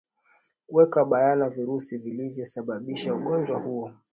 [0.75, 3.93] weka bayana virusi viliavyo sababisha ugonjwa huo